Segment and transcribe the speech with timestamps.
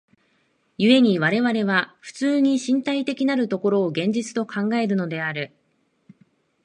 [0.79, 5.53] 故に我々は普通に身体的なる所を現実と考えているのである。